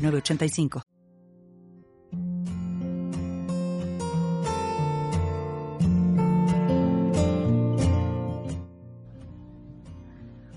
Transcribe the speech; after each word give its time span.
906985. 0.00 0.82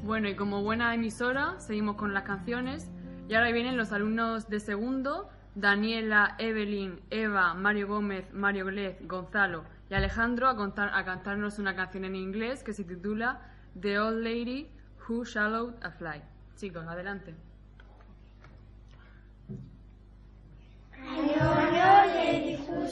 Bueno, 0.03 0.27
y 0.27 0.35
como 0.35 0.61
buena 0.63 0.93
emisora, 0.93 1.59
seguimos 1.59 1.95
con 1.95 2.13
las 2.13 2.23
canciones. 2.23 2.89
Y 3.29 3.35
ahora 3.35 3.51
vienen 3.51 3.77
los 3.77 3.91
alumnos 3.93 4.49
de 4.49 4.59
segundo, 4.59 5.29
Daniela, 5.55 6.35
Evelyn, 6.39 6.99
Eva, 7.09 7.53
Mario 7.53 7.87
Gómez, 7.87 8.25
Mario 8.33 8.65
Glez, 8.65 8.97
Gonzalo 9.07 9.63
y 9.89 9.93
Alejandro 9.93 10.49
a, 10.49 10.55
contar- 10.57 10.91
a 10.93 11.05
cantarnos 11.05 11.57
una 11.57 11.75
canción 11.75 12.03
en 12.05 12.15
inglés 12.15 12.63
que 12.63 12.73
se 12.73 12.83
titula 12.83 13.41
The 13.79 13.99
Old 13.99 14.23
Lady 14.23 14.69
Who 15.07 15.23
Shallowed 15.23 15.75
a 15.83 15.91
Fly. 15.91 16.21
Chicos, 16.57 16.85
adelante. 16.85 17.33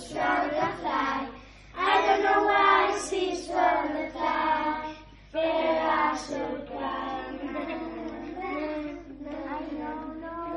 I 0.10 0.76
fly. 0.82 1.30
I 1.78 2.06
don't 2.06 2.24
know 2.24 2.44
why 2.46 3.00
she's 3.08 3.46
from 3.46 3.94
the 3.94 4.10
fly. 4.12 4.96
Where 5.32 5.80
I 5.80 6.18
should 6.18 6.68
cry. 6.68 7.22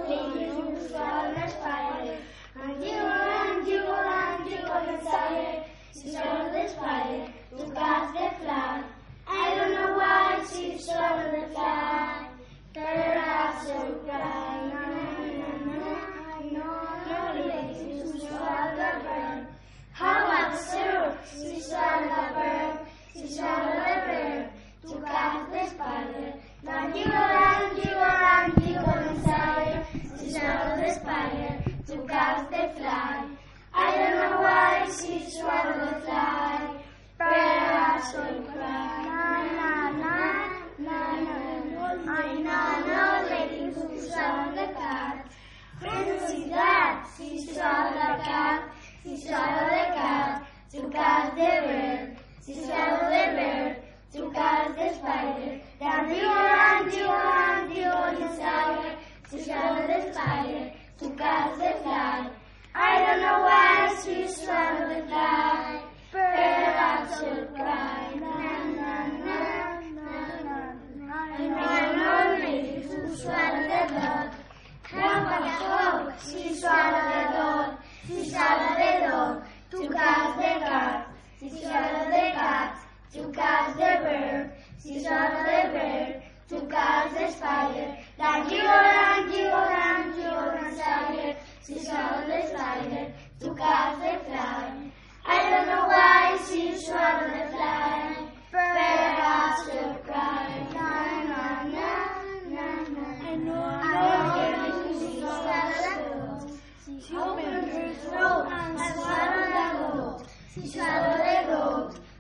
Leaving 0.09 0.75
the 0.75 0.89
star 0.89 1.35
that's 1.35 1.53
fire. 1.55 2.17
And 2.63 2.85
you 2.85 2.91
and 2.91 3.69
you 3.69 3.83
and 3.83 4.51
you 4.51 4.57
on 4.57 4.87
the 4.87 4.99
side. 5.05 5.65
She's 5.93 6.17
from 6.17 6.53
fire. 6.81 7.14
of 51.35 51.63
the 51.63 51.69
room. 51.69 52.17
Sister 52.41 53.04
to 83.15 83.31
catch 83.31 83.77
the 83.77 84.03
bird, 84.03 84.51
she 84.83 85.01
shot 85.01 85.31
the 85.39 85.69
bird 85.71 86.23
to 86.49 86.67
catch 86.67 87.15
the 87.17 87.31
spider. 87.31 88.04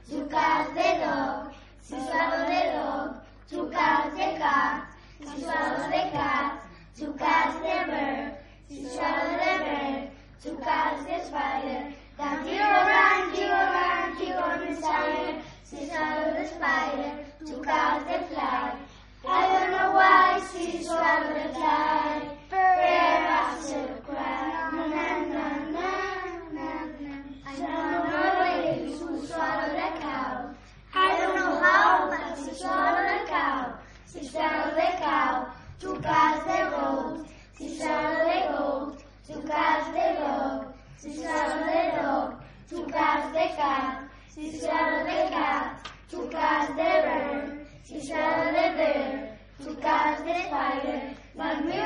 Sucas 0.07 0.75
de 0.75 0.99
dog, 1.01 1.51
sucado 1.83 2.47
de 2.47 2.73
dog, 2.77 3.15
sucas 3.49 4.15
de 4.15 4.39
cat, 4.39 4.85
sucado 5.19 5.89
de 5.89 6.11
cat, 6.13 6.61
sucas 6.95 7.55
de 7.63 7.77
bird, 7.89 8.35
sucado 8.69 9.31
de 9.31 9.53
bird, 9.65 10.11
sucas 10.43 11.07
de 11.07 11.25
spider. 11.25 11.95
Down 12.19 12.45
here 12.45 12.63
around, 12.63 13.35
here 13.35 13.51
around, 13.51 14.19
here 14.19 14.39
on 14.39 14.61
the 14.61 14.77
side, 14.79 15.43
sucado 15.65 16.35
the 16.35 16.49
spider, 16.49 17.25
sucas 17.43 18.05
the 18.05 18.35
fly. 18.35 18.77
I 19.27 19.49
don't 19.49 19.71
know 19.71 19.93
why 19.93 20.47
she 20.53 20.85
swallowed 20.85 21.35
the 21.35 21.55
fly. 21.55 21.94
to 35.85 36.01
cast 36.01 36.47
the 36.47 36.71
vote, 36.71 37.27
to 37.59 37.77
shadow 37.77 38.25
the 38.25 38.57
gold, 38.57 39.05
to 39.27 39.35
cast 39.47 39.93
the 39.93 40.07
dog, 40.19 40.73
to 41.03 41.13
shadow 41.13 41.61
the 41.67 42.01
dog, 42.01 42.41
to 42.71 42.87
cast 42.91 43.33
the 43.35 43.47
cat, 43.55 44.09
to 44.35 44.43
shadow 44.59 45.05
the 45.05 45.29
cat, 45.29 45.87
to 46.09 46.29
cast 46.29 46.69
the 46.71 46.91
bird, 47.05 47.67
to 47.87 48.01
shadow 48.01 48.47
the 48.57 48.67
bird, 48.79 49.29
to 49.63 49.81
cast 49.83 50.25
the 50.25 50.35
spider, 50.47 51.15
but 51.37 51.67
me 51.67 51.79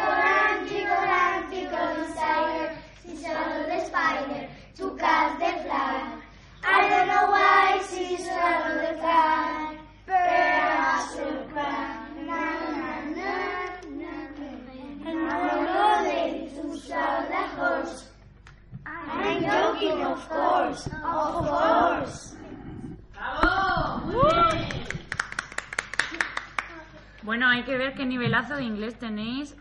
Bueno, 27.23 27.49
hay 27.49 27.65
que 27.65 27.77
ver 27.77 27.95
qué 27.95 28.07
nivelazo 28.07 28.55
de 28.57 28.63
inglés 28.63 28.99
tenéis 28.99 29.55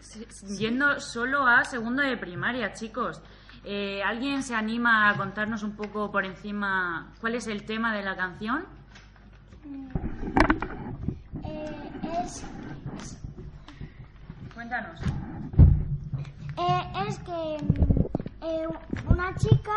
yendo 0.58 1.00
solo 1.00 1.46
a 1.48 1.66
segundo 1.66 2.02
de 2.04 2.16
primaria, 2.18 2.74
chicos. 2.74 3.22
Eh, 3.64 4.02
¿Alguien 4.04 4.44
se 4.44 4.56
anima 4.56 5.10
a 5.10 5.18
contarnos 5.18 5.64
un 5.64 5.76
poco 5.76 6.12
por 6.12 6.24
encima 6.24 7.12
cuál 7.20 7.36
es 7.36 7.48
el 7.48 7.66
tema 7.66 7.94
de 7.94 8.04
la 8.04 8.16
canción? 8.16 8.66
Eh, 11.44 11.92
es, 12.24 12.46
Cuéntanos. 14.54 15.02
eh, 16.58 16.84
es 17.08 17.20
que 17.20 17.58
eh, 18.44 18.68
una 19.10 19.36
chica 19.36 19.76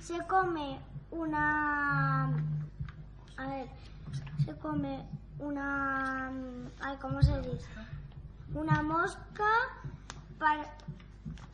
se 0.00 0.18
come 0.26 0.78
una... 1.10 2.24
A 3.36 3.46
ver, 3.46 3.68
se 4.44 4.56
come 4.58 5.04
una... 5.38 6.30
mm, 6.30 6.66
Ay, 6.80 6.96
¿Cómo 7.00 7.22
se 7.22 7.40
dice? 7.42 7.68
Una 8.54 8.82
mosca 8.82 9.44
para... 10.38 10.64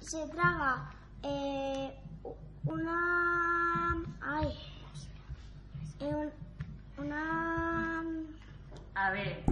se 0.00 0.26
traga 0.28 0.90
eh, 1.22 1.98
una... 2.64 3.96
Ay. 4.20 4.48
eh, 6.00 6.14
un- 6.14 6.32
una... 7.04 8.02
A 8.94 9.10
ver, 9.10 9.42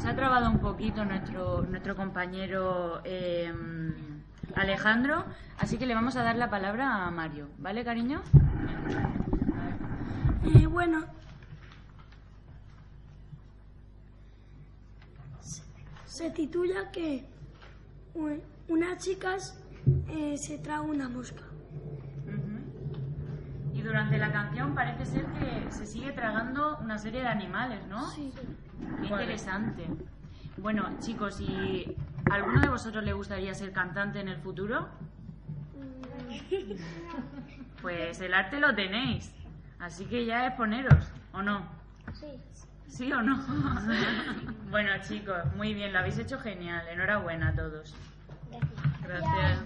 se 0.00 0.08
ha 0.08 0.16
trabado 0.16 0.48
un 0.50 0.58
poquito 0.60 1.04
nuestro, 1.04 1.62
nuestro 1.62 1.94
compañero 1.94 3.00
eh, 3.04 3.52
Alejandro, 4.58 5.24
así 5.58 5.78
que 5.78 5.86
le 5.86 5.94
vamos 5.94 6.16
a 6.16 6.22
dar 6.22 6.36
la 6.36 6.50
palabra 6.50 7.06
a 7.06 7.10
Mario, 7.10 7.48
¿vale, 7.58 7.84
cariño? 7.84 8.20
Eh, 10.44 10.66
bueno, 10.66 11.04
se, 15.40 15.62
se 16.06 16.30
titula 16.30 16.90
que 16.90 17.24
unas 18.68 18.98
chicas 18.98 19.60
eh, 20.08 20.36
se 20.36 20.58
traga 20.58 20.82
una 20.82 21.08
mosca. 21.08 21.42
Y 23.72 23.82
durante 23.82 24.18
la 24.18 24.32
canción 24.32 24.74
parece 24.74 25.06
ser 25.06 25.26
que 25.26 25.70
se 25.70 25.86
sigue 25.86 26.10
tragando 26.12 26.78
una 26.78 26.98
serie 26.98 27.20
de 27.20 27.28
animales, 27.28 27.86
¿no? 27.86 28.10
Sí. 28.10 28.32
Qué 29.00 29.06
interesante. 29.06 29.86
Bueno, 30.56 30.88
chicos, 30.98 31.40
¿y 31.40 31.96
alguno 32.30 32.60
de 32.60 32.68
vosotros 32.68 33.04
le 33.04 33.12
gustaría 33.12 33.54
ser 33.54 33.72
cantante 33.72 34.20
en 34.20 34.28
el 34.28 34.38
futuro? 34.38 34.88
Pues 37.80 38.20
el 38.20 38.34
arte 38.34 38.58
lo 38.58 38.74
tenéis, 38.74 39.32
así 39.78 40.04
que 40.06 40.26
ya 40.26 40.48
es 40.48 40.54
poneros, 40.54 41.12
¿o 41.32 41.42
no? 41.42 41.64
Sí. 42.12 42.26
¿Sí 42.88 43.12
o 43.12 43.22
no? 43.22 43.36
bueno, 44.70 44.90
chicos, 45.06 45.44
muy 45.54 45.74
bien, 45.74 45.92
lo 45.92 46.00
habéis 46.00 46.18
hecho 46.18 46.40
genial. 46.40 46.84
Enhorabuena 46.88 47.50
a 47.50 47.54
todos. 47.54 47.94
Gracias. 48.50 49.32
Gracias. 49.32 49.57